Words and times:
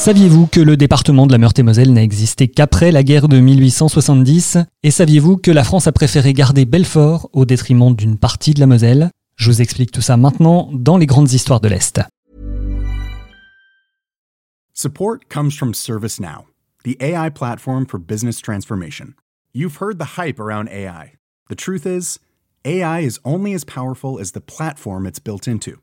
Saviez-vous 0.00 0.46
que 0.46 0.60
le 0.60 0.78
département 0.78 1.26
de 1.26 1.32
la 1.32 1.36
Meurthe-et-Moselle 1.36 1.92
n'a 1.92 2.02
existé 2.02 2.48
qu'après 2.48 2.90
la 2.90 3.02
guerre 3.02 3.28
de 3.28 3.38
1870 3.38 4.56
Et 4.82 4.90
saviez-vous 4.90 5.36
que 5.36 5.50
la 5.50 5.62
France 5.62 5.88
a 5.88 5.92
préféré 5.92 6.32
garder 6.32 6.64
Belfort 6.64 7.28
au 7.34 7.44
détriment 7.44 7.94
d'une 7.94 8.16
partie 8.16 8.54
de 8.54 8.60
la 8.60 8.66
Moselle? 8.66 9.10
Je 9.36 9.50
vous 9.50 9.60
explique 9.60 9.92
tout 9.92 10.00
ça 10.00 10.16
maintenant 10.16 10.70
dans 10.72 10.96
les 10.96 11.04
grandes 11.04 11.30
histoires 11.34 11.60
de 11.60 11.68
l'Est. 11.68 12.00
Support 14.72 15.28
comes 15.28 15.50
from 15.50 15.74
ServiceNow, 15.74 16.46
the 16.82 16.96
AI 17.02 17.28
platform 17.28 17.84
for 17.84 18.00
business 18.00 18.40
transformation. 18.40 19.12
You've 19.52 19.82
heard 19.82 19.98
the 19.98 20.16
hype 20.18 20.40
around 20.40 20.70
AI. 20.70 21.12
The 21.50 21.56
truth 21.56 21.84
is, 21.84 22.18
AI 22.64 23.00
is 23.00 23.20
only 23.26 23.52
as 23.52 23.66
powerful 23.66 24.18
as 24.18 24.32
the 24.32 24.40
platform 24.40 25.04
it's 25.04 25.20
built 25.20 25.46
into. 25.46 25.82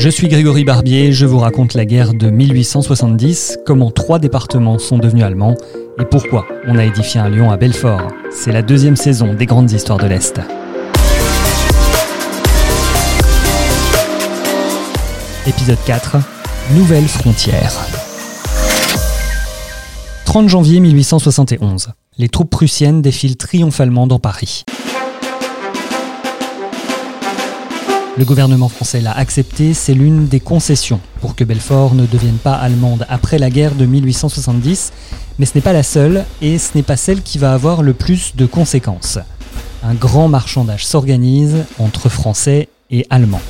Je 0.00 0.08
suis 0.08 0.28
Grégory 0.28 0.64
Barbier, 0.64 1.12
je 1.12 1.26
vous 1.26 1.40
raconte 1.40 1.74
la 1.74 1.84
guerre 1.84 2.14
de 2.14 2.30
1870, 2.30 3.58
comment 3.66 3.90
trois 3.90 4.18
départements 4.18 4.78
sont 4.78 4.96
devenus 4.96 5.24
allemands 5.24 5.58
et 6.00 6.06
pourquoi 6.06 6.46
on 6.66 6.78
a 6.78 6.86
édifié 6.86 7.20
un 7.20 7.28
lion 7.28 7.50
à 7.50 7.58
Belfort. 7.58 8.08
C'est 8.32 8.50
la 8.50 8.62
deuxième 8.62 8.96
saison 8.96 9.34
des 9.34 9.44
grandes 9.44 9.70
histoires 9.70 9.98
de 9.98 10.06
l'Est. 10.06 10.40
Épisode 15.46 15.84
4 15.84 16.16
Nouvelle 16.74 17.06
frontière. 17.06 17.74
30 20.24 20.48
janvier 20.48 20.80
1871. 20.80 21.90
Les 22.16 22.30
troupes 22.30 22.48
prussiennes 22.48 23.02
défilent 23.02 23.36
triomphalement 23.36 24.06
dans 24.06 24.18
Paris. 24.18 24.64
Le 28.20 28.26
gouvernement 28.26 28.68
français 28.68 29.00
l'a 29.00 29.16
accepté, 29.16 29.72
c'est 29.72 29.94
l'une 29.94 30.26
des 30.26 30.40
concessions 30.40 31.00
pour 31.22 31.34
que 31.34 31.42
Belfort 31.42 31.94
ne 31.94 32.04
devienne 32.04 32.36
pas 32.36 32.52
allemande 32.52 33.06
après 33.08 33.38
la 33.38 33.48
guerre 33.48 33.74
de 33.74 33.86
1870, 33.86 34.92
mais 35.38 35.46
ce 35.46 35.54
n'est 35.54 35.62
pas 35.62 35.72
la 35.72 35.82
seule 35.82 36.26
et 36.42 36.58
ce 36.58 36.72
n'est 36.74 36.82
pas 36.82 36.98
celle 36.98 37.22
qui 37.22 37.38
va 37.38 37.54
avoir 37.54 37.82
le 37.82 37.94
plus 37.94 38.36
de 38.36 38.44
conséquences. 38.44 39.18
Un 39.82 39.94
grand 39.94 40.28
marchandage 40.28 40.84
s'organise 40.84 41.64
entre 41.78 42.10
Français 42.10 42.68
et 42.90 43.06
Allemands. 43.08 43.40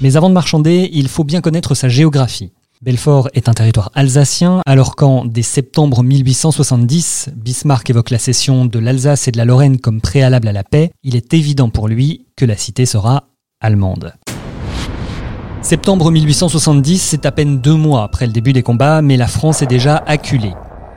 Mais 0.00 0.16
avant 0.16 0.30
de 0.30 0.34
marchander, 0.34 0.88
il 0.90 1.08
faut 1.08 1.24
bien 1.24 1.42
connaître 1.42 1.74
sa 1.74 1.90
géographie. 1.90 2.52
Belfort 2.84 3.30
est 3.32 3.48
un 3.48 3.54
territoire 3.54 3.90
alsacien, 3.94 4.60
alors 4.66 4.94
quand, 4.94 5.24
dès 5.24 5.40
septembre 5.40 6.02
1870, 6.02 7.30
Bismarck 7.34 7.88
évoque 7.88 8.10
la 8.10 8.18
cession 8.18 8.66
de 8.66 8.78
l'Alsace 8.78 9.26
et 9.26 9.30
de 9.30 9.38
la 9.38 9.46
Lorraine 9.46 9.80
comme 9.80 10.02
préalable 10.02 10.48
à 10.48 10.52
la 10.52 10.64
paix, 10.64 10.90
il 11.02 11.16
est 11.16 11.32
évident 11.32 11.70
pour 11.70 11.88
lui 11.88 12.26
que 12.36 12.44
la 12.44 12.58
cité 12.58 12.84
sera 12.84 13.28
allemande. 13.62 14.12
Septembre 15.62 16.10
1870, 16.10 16.98
c'est 16.98 17.24
à 17.24 17.32
peine 17.32 17.58
deux 17.62 17.72
mois 17.72 18.02
après 18.02 18.26
le 18.26 18.32
début 18.34 18.52
des 18.52 18.62
combats, 18.62 19.00
mais 19.00 19.16
la 19.16 19.28
France 19.28 19.62
est 19.62 19.66
déjà 19.66 19.96
acculée. 20.06 20.52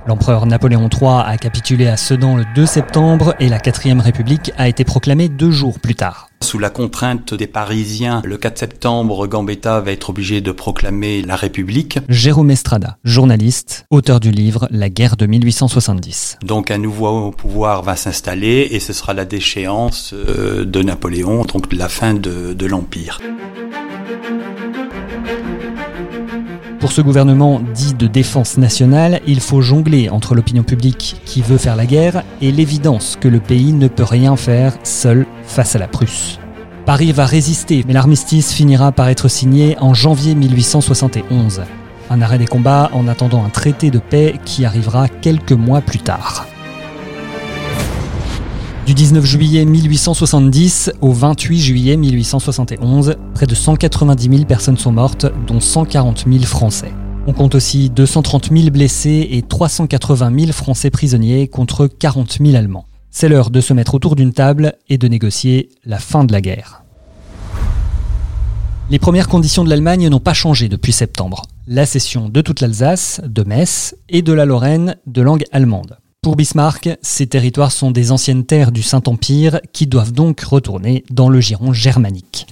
L'empereur 0.08 0.45
Napoléon 0.45 0.88
III 0.89 1.23
a 1.25 1.38
capitulé 1.38 1.87
à 1.87 1.98
Sedan 1.98 2.37
le 2.37 2.45
2 2.55 2.65
septembre 2.65 3.36
et 3.42 3.49
la 3.49 3.59
4ème 3.59 3.99
République 3.99 4.54
a 4.58 4.70
été 4.70 4.86
proclamée 4.86 5.27
deux 5.27 5.52
jours 5.52 5.82
plus 5.82 5.95
tard. 5.95 6.30
Sous 6.42 6.59
la 6.59 6.70
contrainte 6.70 7.33
des 7.33 7.45
Parisiens, 7.45 8.21
le 8.23 8.37
4 8.37 8.58
septembre, 8.58 9.27
Gambetta 9.27 9.82
va 9.82 9.92
être 9.92 10.11
obligé 10.11 10.39
de 10.39 10.54
proclamer 10.54 11.21
la 11.23 11.36
République. 11.36 11.99
Jérôme 12.08 12.52
Estrada, 12.52 12.98
journaliste, 13.04 13.86
auteur 13.89 14.21
du 14.21 14.32
livre 14.32 14.70
La 14.71 14.89
guerre 14.89 15.17
de 15.17 15.26
1870. 15.26 16.37
Donc 16.42 16.71
un 16.71 16.77
nouveau 16.77 17.32
pouvoir 17.32 17.83
va 17.83 17.98
s'installer 17.98 18.70
et 18.71 18.80
ce 18.80 18.93
sera 18.93 19.14
la 19.14 19.26
déchéance 19.26 20.14
euh, 20.14 20.64
de 20.64 20.82
Napoléon, 20.83 21.43
donc 21.43 21.73
la 21.73 21.89
fin 21.89 22.14
de, 22.14 22.53
de 22.53 22.65
l'Empire. 22.65 23.20
Pour 26.87 26.93
ce 26.93 27.02
gouvernement 27.02 27.59
dit 27.73 27.95
de 27.95 28.08
défense 28.08 28.55
nationale, 28.55 29.20
il 29.27 29.42
faut 29.42 29.59
jongler 29.59 30.08
entre 30.08 30.36
l'opinion 30.36 30.64
publique 30.64 31.17
qui 31.25 31.42
veut 31.42 31.58
faire 31.58 31.75
la 31.75 31.86
guerre 31.86 32.23
et 32.42 32.49
l'évidence 32.49 33.17
que 33.20 33.27
le 33.27 33.42
pays 33.42 33.73
ne 33.73 33.89
peut 33.89 34.05
rien 34.05 34.37
faire 34.37 34.71
seul 34.83 35.26
face 35.43 35.76
à 35.76 35.80
la 35.80 35.89
Prusse. 35.89 36.39
Paris 36.86 37.11
va 37.11 37.26
résister, 37.26 37.83
mais 37.86 37.92
l'armistice 37.92 38.53
finira 38.53 38.93
par 38.93 39.09
être 39.09 39.27
signé 39.27 39.76
en 39.81 39.93
janvier 39.93 40.33
1871. 40.33 41.64
Un 42.09 42.21
arrêt 42.21 42.37
des 42.37 42.47
combats 42.47 42.89
en 42.93 43.09
attendant 43.09 43.43
un 43.43 43.49
traité 43.49 43.92
de 43.92 43.99
paix 43.99 44.36
qui 44.45 44.64
arrivera 44.64 45.09
quelques 45.09 45.52
mois 45.52 45.81
plus 45.81 45.99
tard. 45.99 46.47
Du 48.87 48.93
19 48.93 49.25
juillet 49.25 49.65
1870 49.65 50.93
au 51.02 51.11
28 51.11 51.59
juillet 51.59 51.98
1871, 51.98 53.17
près 53.33 53.45
de 53.45 53.53
190 53.53 54.30
000 54.30 54.45
personnes 54.45 54.77
sont 54.77 54.93
mortes, 54.93 55.25
dont 55.45 55.59
140 55.59 56.23
000 56.25 56.45
Français. 56.45 56.93
On 57.27 57.33
compte 57.33 57.53
aussi 57.53 57.89
230 57.89 58.49
000 58.49 58.70
blessés 58.70 59.27
et 59.30 59.42
380 59.42 60.39
000 60.39 60.52
Français 60.53 60.89
prisonniers 60.89 61.49
contre 61.49 61.87
40 61.87 62.37
000 62.42 62.55
Allemands. 62.55 62.86
C'est 63.11 63.27
l'heure 63.27 63.49
de 63.49 63.59
se 63.59 63.73
mettre 63.73 63.93
autour 63.93 64.15
d'une 64.15 64.31
table 64.31 64.76
et 64.87 64.97
de 64.97 65.09
négocier 65.09 65.67
la 65.83 65.99
fin 65.99 66.23
de 66.23 66.31
la 66.31 66.39
guerre. 66.39 66.86
Les 68.89 68.99
premières 68.99 69.27
conditions 69.27 69.65
de 69.65 69.70
l'Allemagne 69.70 70.08
n'ont 70.08 70.21
pas 70.21 70.33
changé 70.33 70.70
depuis 70.70 70.93
septembre. 70.93 71.42
La 71.67 71.86
cession 71.86 72.30
de 72.30 72.39
toute 72.39 72.61
l'Alsace, 72.61 73.20
de 73.26 73.43
Metz 73.43 73.97
et 74.08 74.21
de 74.21 74.31
la 74.31 74.45
Lorraine 74.45 74.95
de 75.08 75.21
langue 75.21 75.43
allemande. 75.52 75.97
Pour 76.27 76.36
Bismarck, 76.36 76.89
ces 77.02 77.26
territoires 77.26 77.71
sont 77.71 77.89
des 77.89 78.11
anciennes 78.11 78.43
terres 78.43 78.73
du 78.73 78.83
Saint-Empire 78.83 79.61
qui 79.71 79.88
doivent 79.88 80.11
donc 80.11 80.42
retourner 80.42 81.05
dans 81.10 81.30
le 81.30 81.39
giron 81.39 81.71
germanique. 81.71 82.48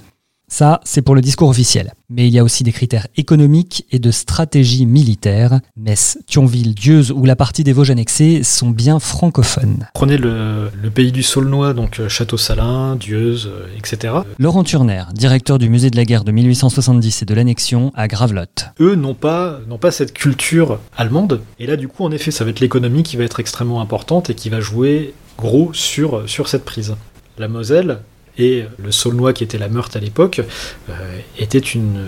Ça, 0.48 0.80
c'est 0.84 1.02
pour 1.02 1.16
le 1.16 1.20
discours 1.20 1.48
officiel. 1.48 1.92
Mais 2.08 2.28
il 2.28 2.32
y 2.32 2.38
a 2.38 2.44
aussi 2.44 2.62
des 2.62 2.70
critères 2.70 3.08
économiques 3.16 3.84
et 3.90 3.98
de 3.98 4.12
stratégie 4.12 4.86
militaire. 4.86 5.58
Metz, 5.76 6.18
Thionville, 6.28 6.72
Dieuze 6.72 7.10
ou 7.10 7.24
la 7.24 7.34
partie 7.34 7.64
des 7.64 7.72
Vosges 7.72 7.90
annexées 7.90 8.44
sont 8.44 8.70
bien 8.70 9.00
francophones. 9.00 9.88
Prenez 9.92 10.16
le, 10.16 10.70
pays 10.94 11.10
du 11.10 11.24
Saulnois, 11.24 11.74
donc 11.74 11.98
euh, 11.98 12.08
Château-Salin, 12.08 12.94
Dieuze, 12.94 13.50
euh, 13.52 13.66
etc. 13.76 14.14
Laurent 14.38 14.62
Turner, 14.62 15.02
directeur 15.12 15.58
du 15.58 15.68
musée 15.68 15.90
de 15.90 15.96
la 15.96 16.04
guerre 16.04 16.22
de 16.22 16.30
1870 16.30 17.22
et 17.22 17.24
de 17.24 17.34
l'annexion 17.34 17.90
à 17.96 18.06
Gravelotte. 18.06 18.66
Eux 18.80 18.94
n'ont 18.94 19.14
pas, 19.14 19.58
n'ont 19.66 19.78
pas 19.78 19.90
cette 19.90 20.12
culture 20.12 20.78
allemande. 20.96 21.40
Et 21.58 21.66
là, 21.66 21.76
du 21.76 21.88
coup, 21.88 22.04
en 22.04 22.12
effet, 22.12 22.30
ça 22.30 22.44
va 22.44 22.50
être 22.50 22.60
l'économie 22.60 23.02
qui 23.02 23.16
va 23.16 23.24
être 23.24 23.40
extrêmement 23.40 23.80
importante 23.80 24.30
et 24.30 24.34
qui 24.34 24.48
va 24.48 24.60
jouer 24.60 25.12
gros 25.36 25.72
sur, 25.72 26.28
sur 26.28 26.46
cette 26.48 26.64
prise. 26.64 26.94
La 27.36 27.48
Moselle, 27.48 27.98
et 28.38 28.64
le 28.82 28.92
Saulnois, 28.92 29.32
qui 29.32 29.44
était 29.44 29.58
la 29.58 29.68
Meurthe 29.68 29.96
à 29.96 30.00
l'époque, 30.00 30.42
euh, 30.90 30.92
était 31.38 31.58
une, 31.58 32.04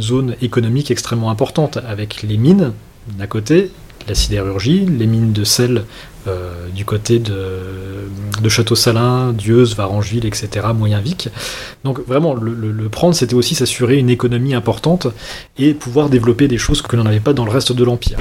zone 0.00 0.34
économique 0.42 0.90
extrêmement 0.90 1.30
importante, 1.30 1.78
avec 1.86 2.22
les 2.22 2.36
mines 2.36 2.72
d'un 3.18 3.26
côté, 3.26 3.70
la 4.08 4.14
sidérurgie, 4.14 4.84
les 4.86 5.06
mines 5.06 5.32
de 5.32 5.44
sel 5.44 5.84
euh, 6.26 6.68
du 6.74 6.84
côté 6.84 7.18
de, 7.18 8.48
Château-Salin, 8.48 9.32
Dieuze, 9.32 9.76
Varangeville, 9.76 10.26
etc., 10.26 10.66
Moyenvic. 10.74 11.28
Donc 11.84 12.04
vraiment, 12.06 12.34
le, 12.34 12.88
prendre, 12.88 13.14
c'était 13.14 13.34
aussi 13.34 13.54
s'assurer 13.54 13.98
une 13.98 14.10
économie 14.10 14.54
importante 14.54 15.06
et 15.58 15.74
pouvoir 15.74 16.08
développer 16.08 16.48
des 16.48 16.58
choses 16.58 16.82
que 16.82 16.96
l'on 16.96 17.04
n'avait 17.04 17.20
pas 17.20 17.32
dans 17.32 17.44
le 17.44 17.50
reste 17.50 17.72
de 17.72 17.84
l'Empire. 17.84 18.18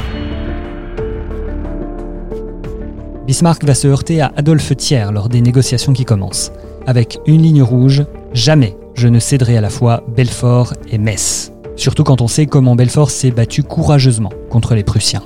Bismarck 3.26 3.64
va 3.64 3.74
se 3.74 3.88
heurter 3.88 4.22
à 4.22 4.32
Adolphe 4.36 4.76
Thiers 4.76 5.08
lors 5.12 5.30
des 5.30 5.42
négociations 5.42 5.94
qui 5.94 6.06
commencent 6.06 6.52
avec 6.88 7.20
une 7.26 7.42
ligne 7.42 7.64
rouge, 7.64 8.06
jamais 8.34 8.78
je 8.94 9.08
ne 9.08 9.20
céderai 9.20 9.58
à 9.58 9.62
la 9.62 9.70
fois 9.70 10.04
Belfort 10.16 10.74
et 10.92 10.98
Metz. 10.98 11.52
Surtout 11.76 12.04
quand 12.04 12.22
on 12.22 12.28
sait 12.28 12.46
comment 12.46 12.76
Belfort 12.76 13.10
s'est 13.10 13.32
battu 13.32 13.64
courageusement 13.64 14.32
contre 14.50 14.76
les 14.76 14.84
Prussiens. 14.84 15.24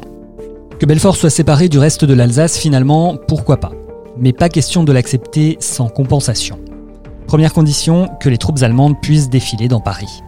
Que 0.79 0.85
Belfort 0.85 1.15
soit 1.15 1.29
séparé 1.29 1.69
du 1.69 1.79
reste 1.79 2.05
de 2.05 2.13
l'Alsace, 2.13 2.57
finalement, 2.57 3.17
pourquoi 3.27 3.57
pas? 3.57 3.71
Mais 4.17 4.33
pas 4.33 4.49
question 4.49 4.83
de 4.83 4.91
l'accepter 4.91 5.57
sans 5.59 5.87
compensation. 5.89 6.59
Première 7.27 7.53
condition, 7.53 8.09
que 8.19 8.29
les 8.29 8.37
troupes 8.37 8.61
allemandes 8.61 8.99
puissent 9.01 9.29
défiler 9.29 9.67
dans 9.67 9.79
Paris. 9.79 10.21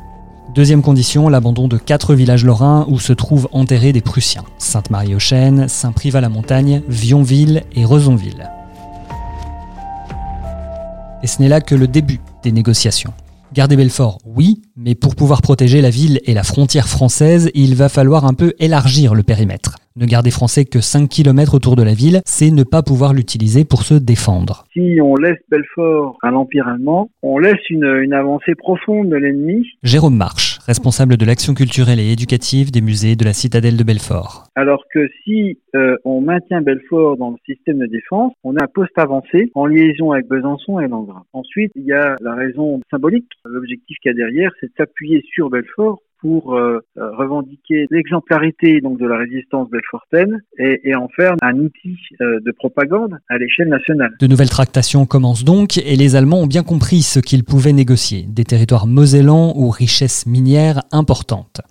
Deuxième 0.56 0.81
condition, 0.81 1.30
l'abandon 1.30 1.68
de 1.68 1.77
quatre 1.77 2.15
villages 2.15 2.44
lorrains 2.44 2.85
où 2.89 3.00
se 3.00 3.13
trouvent 3.13 3.47
enterrés 3.51 3.94
des 3.94 4.01
Prussiens. 4.01 4.45
Sainte-Marie-aux-Chênes, 4.57 5.68
Saint-Privat-la-Montagne, 5.68 6.81
Vionville 6.88 7.63
et 7.75 7.85
Rezonville. 7.85 8.50
Et 11.23 11.27
ce 11.27 11.41
n'est 11.41 11.49
là 11.49 11.61
que 11.61 11.75
le 11.75 11.87
début 11.87 12.19
des 12.43 12.51
négociations. 12.51 13.13
Garder 13.53 13.75
Belfort, 13.75 14.19
oui, 14.25 14.61
mais 14.75 14.93
pour 14.93 15.15
pouvoir 15.15 15.41
protéger 15.41 15.81
la 15.81 15.89
ville 15.89 16.19
et 16.25 16.33
la 16.33 16.43
frontière 16.43 16.87
française, 16.87 17.49
il 17.55 17.75
va 17.75 17.89
falloir 17.89 18.25
un 18.25 18.33
peu 18.33 18.53
élargir 18.59 19.15
le 19.15 19.23
périmètre. 19.23 19.77
Ne 19.95 20.05
garder 20.05 20.29
français 20.29 20.65
que 20.65 20.79
5 20.79 21.09
km 21.09 21.55
autour 21.55 21.75
de 21.75 21.81
la 21.81 21.95
ville, 21.95 22.21
c'est 22.25 22.51
ne 22.51 22.63
pas 22.63 22.83
pouvoir 22.83 23.13
l'utiliser 23.13 23.65
pour 23.65 23.81
se 23.81 23.95
défendre. 23.95 24.65
Si 24.73 24.99
on 25.01 25.15
laisse 25.15 25.39
Belfort 25.49 26.17
à 26.21 26.29
l'Empire 26.29 26.67
allemand, 26.67 27.09
on 27.23 27.39
laisse 27.39 27.67
une, 27.71 27.85
une 28.03 28.13
avancée 28.13 28.53
profonde 28.53 29.09
de 29.09 29.15
l'ennemi. 29.15 29.65
Jérôme 29.81 30.15
Marche, 30.15 30.56
responsable 30.67 31.15
de 31.17 31.25
l'action 31.25 31.53
culturelle 31.53 31.99
et 31.99 32.11
éducative 32.11 32.71
des 32.71 32.81
musées 32.81 33.15
de 33.15 33.23
la 33.23 33.33
citadelle 33.33 33.77
de 33.77 33.83
Belfort. 33.83 34.43
Alors 34.55 34.83
que 34.93 35.07
si 35.23 35.59
euh, 35.75 35.95
on 36.03 36.19
maintient 36.21 36.61
Belfort 36.61 37.17
dans 37.17 37.31
le 37.31 37.37
système 37.45 37.79
de 37.79 37.85
défense, 37.85 38.33
on 38.43 38.55
a 38.57 38.65
un 38.65 38.67
poste 38.67 38.97
avancé 38.97 39.51
en 39.55 39.65
liaison 39.65 40.11
avec 40.11 40.27
Besançon 40.27 40.79
et 40.79 40.87
Langres. 40.87 41.23
Ensuite, 41.31 41.71
il 41.75 41.85
y 41.85 41.93
a 41.93 42.15
la 42.21 42.35
raison 42.35 42.81
symbolique. 42.91 43.29
L'objectif 43.45 43.97
qu'il 44.01 44.11
y 44.11 44.13
a 44.13 44.17
derrière, 44.17 44.51
c'est 44.59 44.67
de 44.67 44.73
s'appuyer 44.77 45.23
sur 45.33 45.49
Belfort 45.49 46.01
pour 46.19 46.55
euh, 46.55 46.79
euh, 46.97 47.15
revendiquer 47.15 47.85
l'exemplarité 47.91 48.81
de 48.81 49.05
la 49.05 49.17
résistance 49.17 49.69
belfortaine 49.69 50.41
et, 50.57 50.81
et 50.83 50.95
en 50.95 51.07
faire 51.09 51.35
un 51.41 51.57
outil 51.59 51.97
euh, 52.21 52.39
de 52.45 52.51
propagande 52.51 53.17
à 53.29 53.37
l'échelle 53.37 53.69
nationale. 53.69 54.15
De 54.19 54.27
nouvelles 54.27 54.49
tractations 54.49 55.05
commencent 55.05 55.43
donc 55.43 55.77
et 55.77 55.95
les 55.95 56.15
Allemands 56.15 56.41
ont 56.41 56.47
bien 56.47 56.63
compris 56.63 57.01
ce 57.01 57.19
qu'ils 57.19 57.43
pouvaient 57.43 57.73
négocier, 57.73 58.25
des 58.27 58.43
territoires 58.43 58.87
mosellans 58.87 59.53
aux 59.55 59.69
richesses 59.69 60.25
minières 60.25 60.81
importantes. 60.91 61.61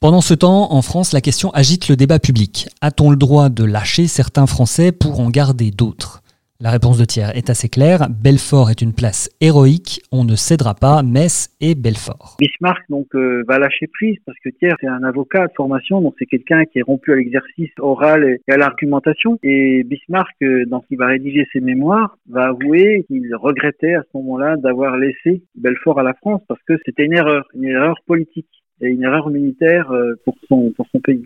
Pendant 0.00 0.20
ce 0.20 0.34
temps, 0.34 0.72
en 0.72 0.82
France, 0.82 1.12
la 1.12 1.20
question 1.20 1.50
agite 1.50 1.88
le 1.88 1.96
débat 1.96 2.18
public. 2.18 2.68
A-t-on 2.80 3.10
le 3.10 3.16
droit 3.16 3.48
de 3.48 3.64
lâcher 3.64 4.06
certains 4.06 4.46
Français 4.46 4.92
pour 4.92 5.20
en 5.20 5.30
garder 5.30 5.70
d'autres? 5.70 6.22
La 6.58 6.70
réponse 6.70 6.98
de 6.98 7.04
Thiers 7.04 7.34
est 7.34 7.50
assez 7.50 7.68
claire. 7.68 8.08
Belfort 8.08 8.70
est 8.70 8.80
une 8.80 8.94
place 8.94 9.30
héroïque. 9.40 10.00
On 10.10 10.24
ne 10.24 10.36
cédera 10.36 10.74
pas 10.74 11.02
Metz 11.02 11.50
et 11.60 11.74
Belfort. 11.74 12.36
Bismarck 12.38 12.82
donc 12.88 13.08
euh, 13.14 13.44
va 13.46 13.58
lâcher 13.58 13.86
prise 13.86 14.16
parce 14.24 14.38
que 14.42 14.48
Thiers 14.48 14.74
c'est 14.80 14.86
un 14.86 15.02
avocat 15.02 15.48
de 15.48 15.52
formation, 15.54 16.00
donc 16.00 16.14
c'est 16.18 16.26
quelqu'un 16.26 16.64
qui 16.64 16.78
est 16.78 16.82
rompu 16.82 17.12
à 17.12 17.16
l'exercice 17.16 17.70
oral 17.78 18.24
et 18.24 18.52
à 18.52 18.56
l'argumentation. 18.56 19.38
Et 19.42 19.84
Bismarck, 19.84 20.34
euh, 20.42 20.64
dans 20.66 20.80
qui 20.80 20.96
va 20.96 21.08
rédiger 21.08 21.46
ses 21.52 21.60
mémoires, 21.60 22.16
va 22.28 22.46
avouer 22.46 23.04
qu'il 23.08 23.34
regrettait 23.34 23.94
à 23.94 24.02
ce 24.02 24.16
moment-là 24.18 24.56
d'avoir 24.56 24.96
laissé 24.96 25.42
Belfort 25.56 26.00
à 26.00 26.02
la 26.02 26.14
France 26.14 26.40
parce 26.48 26.60
que 26.66 26.74
c'était 26.86 27.04
une 27.04 27.14
erreur, 27.14 27.46
une 27.54 27.64
erreur 27.64 27.96
politique 28.06 28.48
et 28.80 28.88
une 28.88 29.02
erreur 29.02 29.28
militaire 29.28 29.90
euh, 29.90 30.14
pour 30.24 30.36
son 30.48 30.72
pays. 31.04 31.24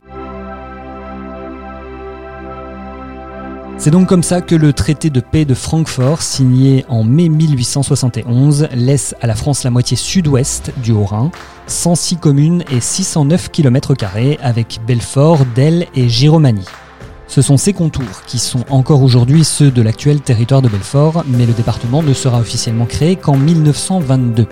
C'est 3.81 3.91
donc 3.91 4.11
comme 4.11 4.23
ça 4.23 4.43
que 4.43 4.55
le 4.55 4.75
traité 4.75 5.09
de 5.09 5.21
paix 5.21 5.47
de 5.47 5.55
Francfort, 5.55 6.21
signé 6.21 6.85
en 6.91 7.03
mai 7.03 7.31
1871, 7.31 8.69
laisse 8.75 9.15
à 9.23 9.27
la 9.27 9.35
France 9.35 9.65
la 9.65 9.71
moitié 9.71 9.97
sud-ouest 9.97 10.71
du 10.83 10.93
Haut-Rhin, 10.93 11.31
106 11.67 12.19
communes 12.19 12.63
et 12.71 12.79
609 12.79 13.51
km 13.51 13.95
avec 14.43 14.81
Belfort, 14.87 15.47
Delle 15.55 15.87
et 15.95 16.11
Giromanie. 16.11 16.67
Ce 17.27 17.41
sont 17.41 17.57
ces 17.57 17.73
contours 17.73 18.21
qui 18.27 18.39
sont 18.39 18.67
encore 18.69 19.03
aujourd'hui 19.03 19.45
ceux 19.45 19.71
de 19.71 19.81
l'actuel 19.81 20.21
territoire 20.21 20.61
de 20.61 20.69
Belfort, 20.69 21.25
mais 21.27 21.47
le 21.47 21.55
département 21.55 22.03
ne 22.03 22.13
sera 22.13 22.39
officiellement 22.39 22.85
créé 22.85 23.17
qu'en 23.17 23.39
1922. 23.39 24.47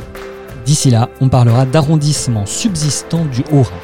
D'ici 0.65 0.89
là, 0.89 1.11
on 1.21 1.29
parlera 1.29 1.67
d'arrondissement 1.67 2.47
subsistant 2.47 3.27
du 3.27 3.43
Haut-Rhin. 3.53 3.77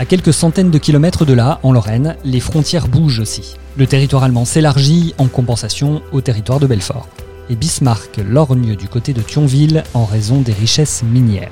À 0.00 0.04
quelques 0.04 0.32
centaines 0.32 0.70
de 0.70 0.78
kilomètres 0.78 1.24
de 1.24 1.32
là, 1.32 1.58
en 1.64 1.72
Lorraine, 1.72 2.14
les 2.24 2.38
frontières 2.38 2.86
bougent 2.86 3.18
aussi. 3.18 3.56
Le 3.76 3.84
territoire 3.84 4.22
allemand 4.22 4.44
s'élargit 4.44 5.12
en 5.18 5.26
compensation 5.26 6.02
au 6.12 6.20
territoire 6.20 6.60
de 6.60 6.68
Belfort. 6.68 7.08
Et 7.50 7.56
Bismarck 7.56 8.18
lorgne 8.18 8.76
du 8.76 8.86
côté 8.86 9.12
de 9.12 9.22
Thionville 9.22 9.82
en 9.94 10.04
raison 10.04 10.40
des 10.40 10.52
richesses 10.52 11.02
minières. 11.02 11.50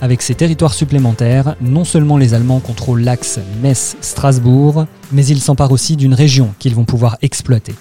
Avec 0.00 0.22
ces 0.22 0.34
territoires 0.34 0.74
supplémentaires, 0.74 1.54
non 1.60 1.84
seulement 1.84 2.16
les 2.16 2.34
Allemands 2.34 2.58
contrôlent 2.58 3.02
l'axe 3.02 3.38
Metz-Strasbourg, 3.62 4.86
mais 5.12 5.26
ils 5.26 5.40
s'emparent 5.40 5.70
aussi 5.70 5.94
d'une 5.96 6.14
région 6.14 6.52
qu'ils 6.58 6.74
vont 6.74 6.84
pouvoir 6.84 7.16
exploiter. 7.22 7.76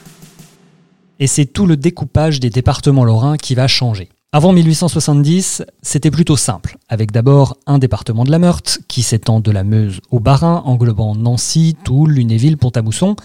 Et 1.19 1.25
c'est 1.25 1.45
tout 1.45 1.65
le 1.65 1.75
découpage 1.75 2.39
des 2.39 2.51
départements 2.51 3.03
lorrains 3.03 3.37
qui 3.37 3.55
va 3.55 3.67
changer. 3.67 4.09
Avant 4.33 4.51
1870, 4.51 5.63
c'était 5.81 6.11
plutôt 6.11 6.35
simple, 6.35 6.77
avec 6.89 7.13
d'abord 7.13 7.55
un 7.65 7.77
département 7.77 8.25
de 8.25 8.31
la 8.31 8.39
Meurthe 8.39 8.79
qui 8.89 9.01
s'étend 9.01 9.39
de 9.39 9.51
la 9.51 9.63
Meuse 9.63 10.01
au 10.11 10.19
Bas-Rhin, 10.19 10.63
englobant 10.65 11.15
Nancy, 11.15 11.77
Toul, 11.85 12.11
Lunéville, 12.11 12.57
Pont-à-Mousson, 12.57 13.15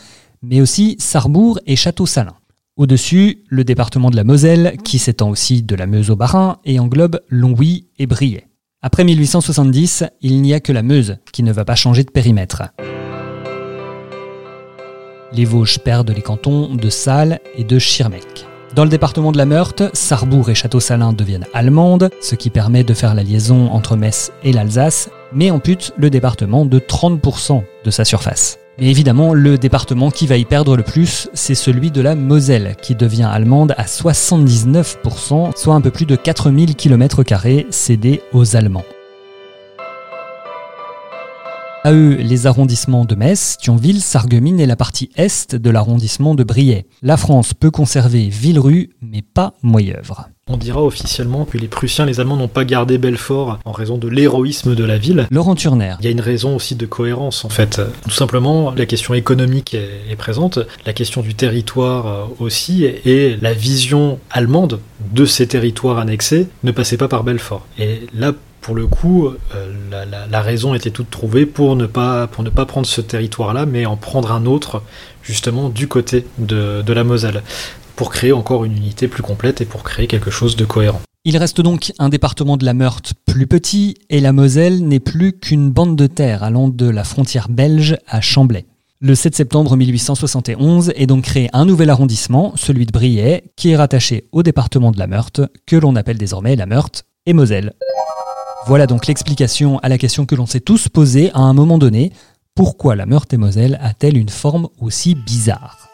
mais 0.43 0.61
aussi 0.61 0.95
Sarrebourg 1.01 1.59
et 1.67 1.75
Château-Salins. 1.75 2.37
Au-dessus, 2.77 3.43
le 3.49 3.65
département 3.65 4.11
de 4.11 4.17
la 4.17 4.23
Moselle 4.23 4.77
qui 4.85 5.01
s'étend 5.01 5.29
aussi 5.29 5.65
de 5.65 5.75
la 5.75 5.89
Meuse 5.89 6.09
au 6.09 6.15
Bas-Rhin 6.15 6.59
et 6.65 6.79
englobe 6.79 7.21
Longwy 7.29 7.89
et 7.99 8.07
Briey. 8.07 8.47
Après 8.81 9.03
1870, 9.03 10.05
il 10.21 10.41
n'y 10.41 10.55
a 10.55 10.61
que 10.61 10.73
la 10.73 10.83
Meuse 10.83 11.17
qui 11.33 11.43
ne 11.43 11.53
va 11.53 11.65
pas 11.65 11.75
changer 11.75 12.05
de 12.05 12.13
périmètre. 12.13 12.63
Les 15.33 15.45
Vosges 15.45 15.81
perdent 15.81 16.11
les 16.11 16.23
cantons 16.23 16.77
de 16.77 16.91
Salles 16.91 17.41
et 17.57 17.65
de 17.65 17.81
Schirmeck. 17.81 18.52
Dans 18.75 18.85
le 18.85 18.91
département 18.91 19.33
de 19.33 19.37
la 19.37 19.45
Meurthe, 19.45 19.83
Sarrebourg 19.93 20.49
et 20.49 20.55
Château-Salins 20.55 21.13
deviennent 21.13 21.47
allemandes, 21.53 22.09
ce 22.23 22.35
qui 22.37 22.49
permet 22.49 22.85
de 22.85 22.95
faire 22.95 23.15
la 23.15 23.23
liaison 23.23 23.71
entre 23.71 23.97
Metz 23.97 24.33
et 24.45 24.53
l'Alsace, 24.53 25.11
mais 25.35 25.51
ampute 25.51 25.93
le 25.99 26.09
département 26.09 26.65
de 26.65 26.79
30% 26.79 27.63
de 27.85 27.91
sa 27.91 28.07
surface. 28.07 28.59
Mais 28.79 28.87
évidemment, 28.91 29.35
le 29.35 29.59
département 29.59 30.11
qui 30.11 30.27
va 30.27 30.39
y 30.39 30.47
perdre 30.47 30.75
le 30.79 30.83
plus, 30.83 31.29
c'est 31.35 31.55
celui 31.55 31.91
de 31.91 32.01
la 32.01 32.15
Moselle, 32.15 32.77
qui 32.81 32.95
devient 32.95 33.29
allemande 33.31 33.75
à 33.77 33.85
79%, 33.85 35.55
soit 35.55 35.75
un 35.75 35.81
peu 35.83 35.91
plus 35.91 36.07
de 36.07 36.17
4000 36.17 36.75
km 36.75 37.23
cédés 37.71 38.23
aux 38.33 38.57
Allemands. 38.57 38.85
À 41.85 41.93
eux, 41.93 42.15
les 42.15 42.47
arrondissements 42.47 43.05
de 43.05 43.17
Metz, 43.17 43.57
Thionville, 43.61 44.01
Sarreguemines 44.01 44.61
et 44.61 44.67
la 44.67 44.77
partie 44.77 45.11
est 45.17 45.57
de 45.57 45.69
l'arrondissement 45.69 46.37
de 46.37 46.45
Briey. 46.45 46.87
La 47.03 47.17
France 47.17 47.55
peut 47.55 47.73
conserver 47.73 48.29
Villerue, 48.29 48.91
mais 49.01 49.23
pas 49.23 49.55
Moyeuvre. 49.65 50.29
On 50.47 50.57
dira 50.57 50.81
officiellement 50.81 51.45
que 51.45 51.59
les 51.59 51.67
Prussiens, 51.67 52.07
les 52.07 52.21
Allemands 52.21 52.37
n'ont 52.37 52.47
pas 52.47 52.65
gardé 52.65 52.99
Belfort 52.99 53.59
en 53.65 53.73
raison 53.73 53.99
de 53.99 54.07
l'héroïsme 54.07 54.77
de 54.77 54.85
la 54.85 54.97
ville. 54.97 55.27
Laurent 55.33 55.57
Turner. 55.57 55.95
Il 55.99 56.05
y 56.05 56.09
a 56.09 56.13
une 56.13 56.21
raison 56.21 56.55
aussi 56.55 56.77
de 56.77 56.87
cohérence 56.87 57.45
en 57.45 57.49
fait. 57.49 57.81
Tout 58.05 58.11
simplement, 58.11 58.73
la 58.77 58.87
question 58.87 59.15
économique 59.15 59.75
est, 59.75 60.17
présente, 60.17 60.61
la 60.87 60.93
question 60.93 61.21
du 61.21 61.35
territoire 61.35 62.07
euh, 62.07 62.25
aussi, 62.39 62.85
et 62.85 63.37
la 63.41 63.55
vision 63.55 64.21
allemande 64.31 64.79
de 65.13 65.25
ces 65.25 65.49
territoires 65.49 65.99
annexés 65.99 66.47
ne 66.63 66.71
passait 66.71 66.97
pas 66.97 67.09
par 67.09 67.25
Belfort. 67.25 67.67
Et 67.77 68.03
là, 68.15 68.33
pour 68.63 68.77
le 68.77 68.87
coup, 68.87 69.27
euh, 69.27 70.27
la, 70.31 70.41
raison 70.41 70.75
était 70.75 70.91
toute 70.91 71.11
trouvée 71.11 71.45
pour 71.47 71.77
ne 71.77 71.87
pas, 71.87 72.29
prendre 72.29 72.87
ce 72.87 73.01
territoire-là, 73.01 73.67
mais 73.67 73.85
en 73.87 73.97
prendre 73.97 74.33
un 74.33 74.47
autre, 74.47 74.83
justement, 75.23 75.69
du 75.69 75.89
côté 75.89 76.25
de, 76.39 76.81
de 76.81 76.93
la 76.93 77.05
Moselle, 77.05 77.43
pour 77.97 78.11
créer 78.11 78.33
encore 78.33 78.65
une 78.65 78.77
unité 78.77 79.09
plus 79.09 79.23
complète 79.23 79.61
et 79.61 79.65
pour 79.65 79.83
créer 79.83 80.07
quelque 80.07 80.31
chose 80.31 80.57
de 80.57 80.65
cohérent. 80.65 81.03
Il 81.25 81.37
reste 81.37 81.61
donc 81.61 81.93
un 81.99 82.09
département 82.09 82.57
de 82.57 82.65
la 82.65 82.73
Meurthe 82.73 83.15
plus 83.27 83.49
petit, 83.49 83.97
et 84.09 84.21
la 84.21 84.33
Moselle 84.33 84.87
n'est 84.87 85.01
plus 85.01 85.33
qu'une 85.33 85.71
bande 85.71 85.97
de 85.97 86.07
terre 86.07 86.45
allant 86.45 86.69
de 86.69 86.89
la 86.89 87.05
frontière 87.05 87.49
belge 87.49 87.97
à 88.07 88.21
Chamblay. 88.21 88.65
Le 89.01 89.17
7 89.17 89.35
septembre 89.35 89.77
1871 89.77 90.93
est 90.95 91.07
donc 91.07 91.25
créé 91.25 91.51
un 91.53 91.65
nouvel 91.65 91.91
arrondissement, 91.91 92.53
celui 92.55 92.87
de 92.87 92.93
Briey, 92.93 93.43
qui 93.57 93.71
est 93.71 93.77
rattaché 93.77 94.29
au 94.31 94.45
département 94.45 94.93
de 94.93 95.01
la 95.01 95.09
Meurthe, 95.09 95.41
que 95.67 95.75
l'on 95.75 95.97
appelle 95.97 96.19
désormais 96.19 96.55
la 96.55 96.67
Meurthe 96.67 97.03
et 97.27 97.33
Moselle. 97.33 97.73
Voilà 98.67 98.87
donc 98.87 99.09
l'explication 99.09 99.81
à 99.81 99.89
la 99.89 99.99
question 99.99 100.25
que 100.25 100.37
l'on 100.37 100.47
s'est 100.47 100.61
tous 100.61 100.89
posée 100.89 101.33
à 101.35 101.41
un 101.41 101.53
moment 101.53 101.79
donné. 101.79 102.13
Pourquoi 102.55 102.95
la 102.95 103.07
Meurthe-et-Moselle 103.07 103.79
a-t-elle 103.83 104.17
une 104.17 104.29
forme 104.29 104.69
aussi 104.79 105.17
bizarre? 105.17 105.89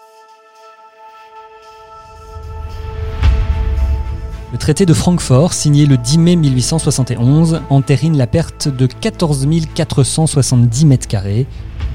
Le 4.52 4.58
traité 4.58 4.84
de 4.84 4.92
Francfort, 4.92 5.54
signé 5.54 5.86
le 5.86 5.96
10 5.96 6.18
mai 6.18 6.36
1871, 6.36 7.62
entérine 7.70 8.18
la 8.18 8.26
perte 8.26 8.68
de 8.68 8.86
14 8.86 9.46
470 9.74 10.86
mètres 10.86 11.08
carrés, 11.08 11.46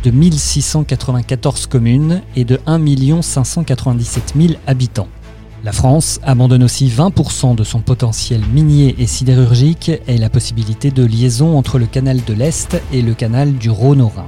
de 0.04 0.12
1694 0.12 1.68
communes 1.68 2.22
et 2.36 2.46
de 2.46 2.60
1 2.66 3.22
597 3.22 4.34
000 4.36 4.54
habitants. 4.66 5.08
La 5.66 5.72
France 5.72 6.20
abandonne 6.24 6.64
aussi 6.64 6.90
20% 6.90 7.56
de 7.56 7.64
son 7.64 7.80
potentiel 7.80 8.42
minier 8.54 8.96
et 9.00 9.08
sidérurgique 9.08 9.92
et 10.10 10.18
la 10.18 10.30
possibilité 10.30 10.92
de 10.92 11.06
liaison 11.06 11.58
entre 11.58 11.80
le 11.80 11.86
canal 11.86 12.20
de 12.28 12.34
l'Est 12.34 12.82
et 12.92 13.02
le 13.02 13.14
canal 13.14 13.54
du 13.54 13.70
Rhône 13.70 14.02
au 14.02 14.10
Rhin. 14.10 14.28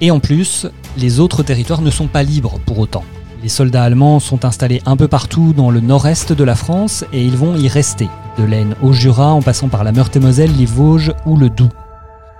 Et 0.00 0.12
en 0.12 0.20
plus, 0.20 0.68
les 0.96 1.18
autres 1.18 1.42
territoires 1.42 1.82
ne 1.82 1.90
sont 1.90 2.06
pas 2.06 2.22
libres 2.22 2.60
pour 2.66 2.78
autant. 2.78 3.02
Les 3.42 3.48
soldats 3.48 3.82
allemands 3.82 4.20
sont 4.20 4.44
installés 4.44 4.80
un 4.86 4.96
peu 4.96 5.08
partout 5.08 5.52
dans 5.56 5.72
le 5.72 5.80
nord-est 5.80 6.32
de 6.32 6.44
la 6.44 6.54
France 6.54 7.04
et 7.12 7.24
ils 7.24 7.36
vont 7.36 7.56
y 7.56 7.66
rester, 7.66 8.08
de 8.38 8.44
l'Aisne 8.44 8.76
au 8.80 8.92
Jura 8.92 9.32
en 9.32 9.42
passant 9.42 9.68
par 9.68 9.82
la 9.82 9.90
Meurthe-et-Moselle, 9.90 10.56
les 10.56 10.66
Vosges 10.66 11.12
ou 11.26 11.36
le 11.36 11.50
Doubs. 11.50 11.72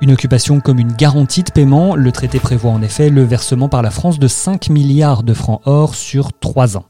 Une 0.01 0.13
occupation 0.13 0.61
comme 0.61 0.79
une 0.79 0.93
garantie 0.93 1.43
de 1.43 1.51
paiement, 1.51 1.97
le 1.97 2.13
traité 2.13 2.39
prévoit 2.39 2.71
en 2.71 2.83
effet 2.83 3.11
le 3.11 3.25
versement 3.25 3.69
par 3.69 3.83
la 3.83 3.91
France 3.91 4.21
de 4.21 4.29
5 4.29 4.71
milliards 4.71 5.25
de 5.25 5.35
francs 5.35 5.63
or 5.65 5.97
sur 5.97 6.33
3 6.33 6.77
ans. 6.77 6.85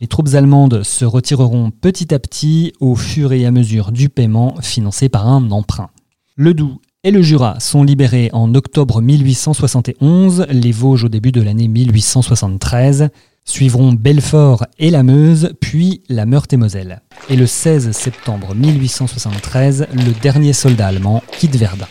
Les 0.00 0.06
troupes 0.06 0.34
allemandes 0.34 0.84
se 0.84 1.04
retireront 1.04 1.72
petit 1.72 2.14
à 2.14 2.20
petit 2.20 2.72
au 2.78 2.94
fur 2.94 3.32
et 3.32 3.44
à 3.46 3.50
mesure 3.50 3.90
du 3.90 4.08
paiement 4.08 4.54
financé 4.62 5.08
par 5.08 5.26
un 5.26 5.50
emprunt. 5.50 5.90
Le 6.36 6.54
Doubs 6.54 6.78
et 7.02 7.10
le 7.10 7.20
Jura 7.20 7.58
sont 7.58 7.82
libérés 7.82 8.30
en 8.32 8.54
octobre 8.54 9.02
1871, 9.02 10.46
les 10.50 10.70
Vosges 10.70 11.04
au 11.04 11.08
début 11.08 11.32
de 11.32 11.42
l'année 11.42 11.66
1873. 11.66 13.08
Suivront 13.44 13.92
Belfort 13.92 14.66
et 14.78 14.90
la 14.90 15.02
Meuse, 15.02 15.54
puis 15.60 16.02
la 16.08 16.26
Meurthe-et-Moselle. 16.26 17.00
Et 17.28 17.36
le 17.36 17.46
16 17.46 17.90
septembre 17.92 18.54
1873, 18.54 19.88
le 19.94 20.12
dernier 20.20 20.52
soldat 20.52 20.88
allemand 20.88 21.22
quitte 21.38 21.56
Verdun. 21.56 21.86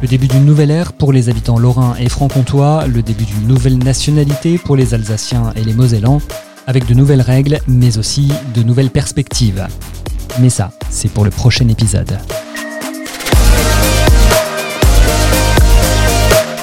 Le 0.00 0.06
début 0.06 0.28
d'une 0.28 0.44
nouvelle 0.44 0.70
ère 0.70 0.92
pour 0.92 1.12
les 1.12 1.28
habitants 1.28 1.58
lorrains 1.58 1.96
et 1.98 2.08
franc-comtois, 2.08 2.86
le 2.86 3.02
début 3.02 3.24
d'une 3.24 3.48
nouvelle 3.48 3.78
nationalité 3.78 4.56
pour 4.56 4.76
les 4.76 4.94
Alsaciens 4.94 5.52
et 5.56 5.64
les 5.64 5.74
Mosellans, 5.74 6.20
avec 6.68 6.86
de 6.86 6.94
nouvelles 6.94 7.20
règles, 7.20 7.58
mais 7.66 7.98
aussi 7.98 8.32
de 8.54 8.62
nouvelles 8.62 8.90
perspectives. 8.90 9.66
Mais 10.40 10.50
ça, 10.50 10.70
c'est 10.88 11.10
pour 11.10 11.24
le 11.24 11.30
prochain 11.30 11.66
épisode. 11.66 12.16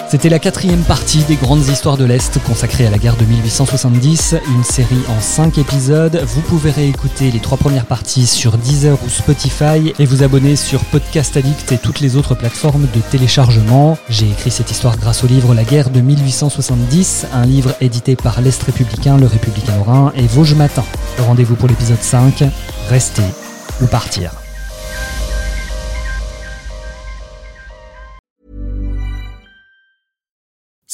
C'était 0.07 0.29
la 0.29 0.37
quatrième 0.37 0.83
partie 0.83 1.23
des 1.23 1.35
grandes 1.35 1.67
histoires 1.67 1.97
de 1.97 2.05
l'Est 2.05 2.39
consacrée 2.43 2.85
à 2.85 2.91
la 2.91 2.99
guerre 2.99 3.17
de 3.17 3.25
1870, 3.25 4.35
une 4.55 4.63
série 4.63 5.01
en 5.09 5.19
cinq 5.19 5.57
épisodes. 5.57 6.21
Vous 6.27 6.41
pouvez 6.41 6.69
réécouter 6.69 7.31
les 7.31 7.39
trois 7.39 7.57
premières 7.57 7.87
parties 7.87 8.27
sur 8.27 8.57
Deezer 8.57 8.97
ou 9.03 9.09
Spotify 9.09 9.93
et 9.97 10.05
vous 10.05 10.21
abonner 10.21 10.55
sur 10.55 10.83
Podcast 10.85 11.35
Addict 11.37 11.71
et 11.71 11.79
toutes 11.79 12.01
les 12.01 12.17
autres 12.17 12.35
plateformes 12.35 12.87
de 12.93 13.01
téléchargement. 13.11 13.97
J'ai 14.07 14.29
écrit 14.29 14.51
cette 14.51 14.69
histoire 14.69 14.97
grâce 14.97 15.23
au 15.23 15.27
livre 15.27 15.55
La 15.55 15.63
guerre 15.63 15.89
de 15.89 16.01
1870, 16.01 17.25
un 17.33 17.45
livre 17.45 17.73
édité 17.81 18.15
par 18.15 18.41
l'Est 18.41 18.61
républicain, 18.61 19.17
le 19.17 19.25
Républicain 19.25 19.75
Lorrain 19.75 20.13
et 20.15 20.27
Vosges 20.27 20.55
Matin. 20.55 20.85
Rendez-vous 21.17 21.55
pour 21.55 21.67
l'épisode 21.67 22.01
5. 22.01 22.43
Restez 22.89 23.23
ou 23.81 23.87
partir. 23.87 24.44